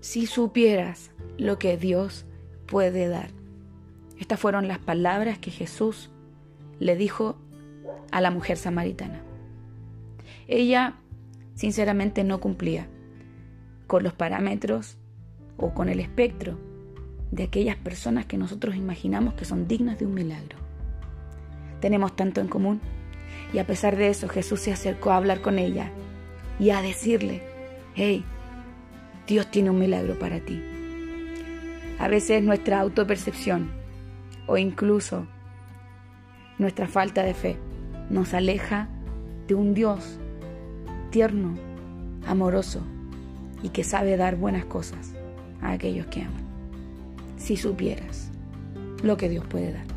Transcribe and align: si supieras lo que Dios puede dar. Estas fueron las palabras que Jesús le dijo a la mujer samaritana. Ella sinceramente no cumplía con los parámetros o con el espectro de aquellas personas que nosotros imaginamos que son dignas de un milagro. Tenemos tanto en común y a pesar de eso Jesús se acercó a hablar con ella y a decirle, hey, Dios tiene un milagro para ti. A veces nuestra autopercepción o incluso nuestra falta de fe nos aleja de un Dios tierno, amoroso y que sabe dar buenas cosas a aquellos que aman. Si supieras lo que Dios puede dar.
si 0.00 0.26
supieras 0.26 1.10
lo 1.38 1.58
que 1.58 1.76
Dios 1.76 2.26
puede 2.66 3.08
dar. 3.08 3.30
Estas 4.18 4.40
fueron 4.40 4.68
las 4.68 4.78
palabras 4.78 5.38
que 5.38 5.50
Jesús 5.50 6.10
le 6.78 6.96
dijo 6.96 7.36
a 8.10 8.20
la 8.20 8.30
mujer 8.30 8.56
samaritana. 8.56 9.22
Ella 10.48 10.96
sinceramente 11.54 12.24
no 12.24 12.40
cumplía 12.40 12.88
con 13.86 14.02
los 14.02 14.12
parámetros 14.12 14.96
o 15.56 15.74
con 15.74 15.88
el 15.88 16.00
espectro 16.00 16.58
de 17.30 17.44
aquellas 17.44 17.76
personas 17.76 18.26
que 18.26 18.38
nosotros 18.38 18.76
imaginamos 18.76 19.34
que 19.34 19.44
son 19.44 19.66
dignas 19.66 19.98
de 19.98 20.06
un 20.06 20.14
milagro. 20.14 20.58
Tenemos 21.80 22.14
tanto 22.16 22.40
en 22.40 22.48
común 22.48 22.80
y 23.52 23.58
a 23.58 23.66
pesar 23.66 23.96
de 23.96 24.08
eso 24.08 24.28
Jesús 24.28 24.60
se 24.60 24.72
acercó 24.72 25.10
a 25.10 25.16
hablar 25.16 25.40
con 25.40 25.58
ella 25.58 25.90
y 26.58 26.70
a 26.70 26.82
decirle, 26.82 27.42
hey, 27.94 28.24
Dios 29.26 29.50
tiene 29.50 29.70
un 29.70 29.78
milagro 29.78 30.18
para 30.18 30.40
ti. 30.40 30.62
A 31.98 32.08
veces 32.08 32.42
nuestra 32.42 32.80
autopercepción 32.80 33.70
o 34.46 34.56
incluso 34.56 35.26
nuestra 36.58 36.86
falta 36.86 37.22
de 37.22 37.34
fe 37.34 37.56
nos 38.08 38.34
aleja 38.34 38.88
de 39.48 39.54
un 39.54 39.74
Dios 39.74 40.18
tierno, 41.10 41.54
amoroso 42.26 42.82
y 43.62 43.70
que 43.70 43.84
sabe 43.84 44.16
dar 44.16 44.36
buenas 44.36 44.64
cosas 44.64 45.12
a 45.60 45.72
aquellos 45.72 46.06
que 46.06 46.22
aman. 46.22 46.44
Si 47.36 47.56
supieras 47.56 48.30
lo 49.02 49.16
que 49.16 49.28
Dios 49.28 49.44
puede 49.46 49.72
dar. 49.72 49.95